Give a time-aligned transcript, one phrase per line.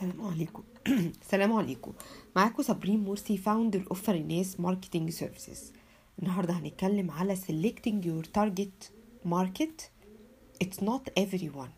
[0.00, 0.62] السلام عليكم.
[1.22, 1.92] السلام عليكم.
[2.36, 5.72] معاكم صابرين مرسي founder of فريناس marketing services
[6.18, 8.90] النهارده هنتكلم على selecting your target
[9.28, 9.90] market.
[10.64, 11.70] It's not everyone.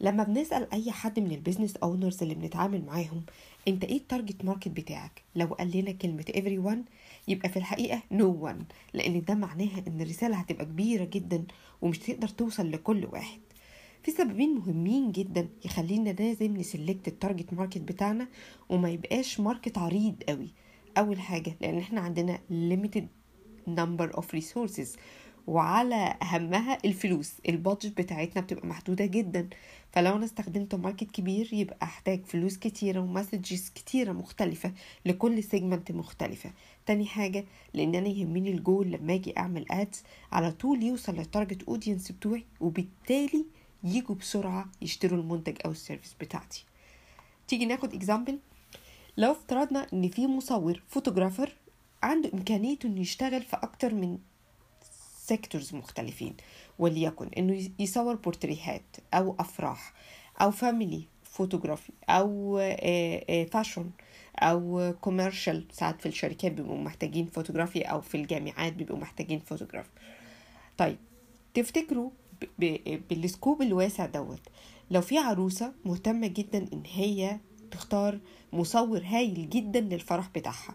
[0.00, 3.22] لما بنسأل أي حد من ال business owners اللي بنتعامل معاهم
[3.68, 6.90] أنت إيه ال target market بتاعك؟ لو قال لنا كلمة everyone
[7.28, 8.62] يبقى في الحقيقة no one
[8.94, 11.44] لأن ده معناها إن الرسالة هتبقى كبيرة جدا
[11.82, 13.40] ومش تقدر توصل لكل واحد.
[14.02, 18.28] في سببين مهمين جدا يخلينا لازم ن select ال target market بتاعنا
[18.68, 20.48] وما يبقاش market عريض قوي.
[20.98, 23.04] أول حاجة لأن إحنا عندنا limited
[23.70, 24.88] number of resources
[25.46, 27.32] وعلى أهمها الفلوس.
[27.48, 29.48] ال budget بتاعتنا بتبقى محدودة جدا.
[29.92, 34.72] فلو أنا استخدمت market كبير يبقى أحتاج فلوس كتيرة و messages كتيرة مختلفة
[35.06, 36.50] لكل segment مختلفة.
[36.86, 41.62] تاني حاجة لأن أنا يهمني الجول لما أجي أعمل ads على طول يوصل لل target
[41.62, 43.44] audience بتوعي وبالتالي
[43.84, 46.64] يجوا بسرعة يشتروا المنتج أو ال service بتاعتي.
[47.48, 48.38] تيجي ناخد example
[49.16, 51.52] لو افترضنا إن في مصور photographer
[52.02, 54.18] عنده امكانية إنه يشتغل في أكتر من
[55.26, 56.36] sectors مختلفين
[56.78, 58.82] وليكن إنه يصور بورتريهات
[59.14, 59.92] أو أفراح
[60.40, 62.58] أو family photography أو
[63.52, 63.92] fashion
[64.38, 69.90] أو commercial ساعات في الشركات بيبقوا محتاجين فوتوغرافي أو في الجامعات بيبقوا محتاجين فوتوغرافي
[70.78, 70.96] طيب
[71.54, 72.10] تفتكروا
[73.10, 74.40] بال scope الواسع دوت.
[74.90, 78.20] لو في عروسة مهتمة جدا إن هي تختار
[78.52, 80.74] مصور هايل جدا للفرح بتاعها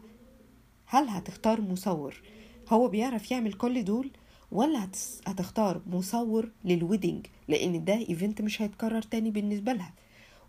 [0.85, 2.21] هل هتختار مصور؟
[2.69, 4.11] هو بيعرف يعمل كل دول
[4.51, 4.89] ولا
[5.27, 9.93] هتختار مصور لل wedding؟ لأن ده event مش هيتكرر تاني بالنسبة لها.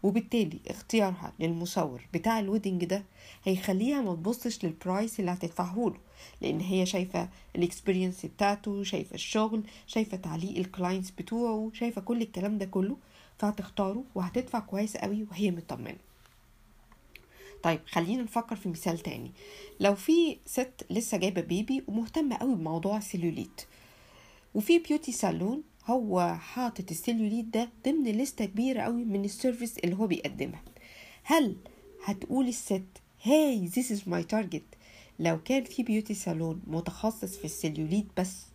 [0.07, 3.03] وبالتالي اختيارها للمصور بتاع ال wedding ده
[3.45, 5.97] هيخليها ما تبصش لل price اللي هتدفعه له
[6.41, 12.23] لأن هي شايفة ال experience بتاعته شايفة الشغل شايفة تعليق ال clients بتوعه شايفة كل
[12.23, 12.97] الكلام ده كله
[13.39, 15.97] فهتختاره وهتدفع كويس قوي وهي مطمنة.
[17.63, 19.31] طيب خلينا نفكر في مثال تاني.
[19.81, 23.67] لو في ست لسه جايبة baby ومهتمة قوي بموضوع السيلوليت
[24.55, 29.97] وفي beauty salon هو حاطط السيلوليت ده ضمن لستة كبيرة قوي من ال service اللي
[29.97, 30.63] هو بيقدمها.
[31.23, 31.57] هل
[32.05, 32.83] هتقول الست
[33.23, 34.63] hey, this is my target
[35.21, 38.47] لو كان في beauty salon متخصص في السيلوليت بس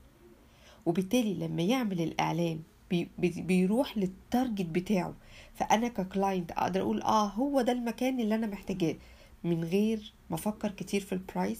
[0.85, 2.59] وبالتالي لما يعمل الإعلان
[2.89, 5.13] بي بيروح لل target بتاعه
[5.55, 8.95] فأنا ك client أقدر أقول آه هو ده المكان اللي أنا محتاجاه.
[9.43, 11.59] من غير ما أفكر كتير في ال price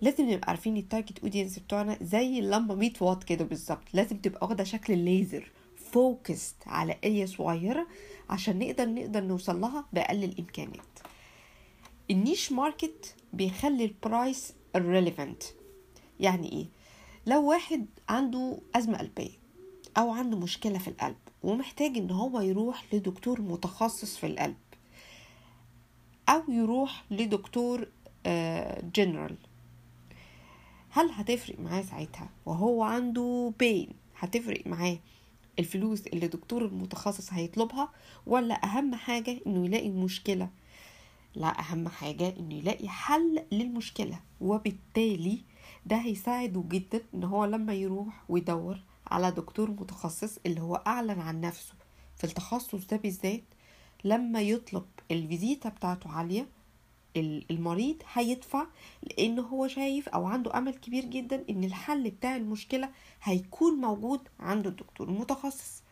[0.00, 3.82] لازم نبقى عارفين ال target audience بتوعنا زي اللمبة 100 واط كده بالظبط.
[3.94, 5.50] لازم تبقى واخدة شكل الليزر
[5.92, 7.86] focused على area صغيره
[8.30, 10.98] عشان نقدر نقدر نوصل لها بأقل الإمكانيات.
[12.10, 15.44] ال niche market بيخلي ال price irrelevant
[16.20, 16.66] يعني إيه؟
[17.26, 19.30] لو واحد عنده أزمة قلبية
[19.96, 24.56] أو عنده مشكلة في القلب ومحتاج إن هو يروح لدكتور متخصص في القلب
[26.28, 27.88] أو يروح لدكتور
[28.96, 29.36] جنرال
[30.90, 33.88] هل هتفرق معاه ساعتها؟ وهو عنده pain
[34.18, 34.98] هتفرق معاه
[35.58, 37.88] الفلوس اللي الدكتور المتخصص هيطلبها؟
[38.26, 40.48] ولا أهم حاجة إنه يلاقي مشكلة
[41.34, 44.20] لا أهم حاجة إنه يلاقي حل للمشكلة.
[44.40, 45.38] وبالتالي
[45.86, 51.40] ده هيساعده جدا إن هو لما يروح ويدور على دكتور متخصص اللي هو أعلن عن
[51.40, 51.72] نفسه.
[52.16, 53.42] في التخصص ده بالذات
[54.04, 56.46] لما يطلب الفيزيتا بتاعته عالية
[57.50, 58.66] المريض هيدفع
[59.02, 62.88] لأن هو شايف أو عنده امل كبير جدا ان الحل بتاع المشكلة
[63.22, 65.82] هيكون موجود عند الدكتور المتخصص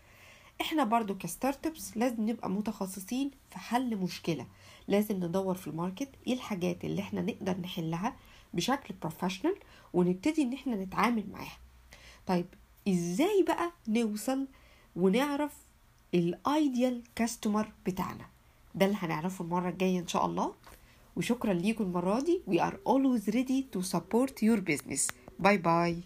[0.61, 4.47] إحنا برضو ك startups لازم نبقى متخصصين في حل مشكلة.
[4.89, 8.17] لازم ندور في ال market إيه الحاجات اللي إحنا نقدر نحلها
[8.55, 9.55] بشكل professional
[9.93, 11.59] ونبتدي ان إحنا نتعامل معاها.
[12.27, 12.47] طيب
[12.89, 14.47] إزاي بقى نوصل
[14.97, 15.53] ونعرف
[16.15, 18.25] ال ideal customer بتاعنا؟
[18.75, 20.55] ده اللي هنعرفه المرة الجاية إن شاء الله.
[21.16, 25.08] وشكرا ليكم المرة دي we are always ready to support your business
[25.40, 25.98] باي باي